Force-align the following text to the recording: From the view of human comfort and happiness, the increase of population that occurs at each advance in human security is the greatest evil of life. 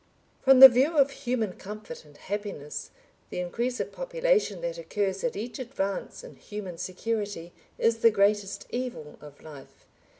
From 0.41 0.61
the 0.61 0.67
view 0.67 0.97
of 0.97 1.11
human 1.11 1.53
comfort 1.53 2.05
and 2.05 2.17
happiness, 2.17 2.89
the 3.29 3.37
increase 3.39 3.79
of 3.79 3.91
population 3.91 4.61
that 4.61 4.79
occurs 4.79 5.23
at 5.23 5.35
each 5.35 5.59
advance 5.59 6.23
in 6.23 6.37
human 6.37 6.79
security 6.79 7.53
is 7.77 7.97
the 7.99 8.09
greatest 8.09 8.65
evil 8.71 9.19
of 9.21 9.43
life. 9.43 9.85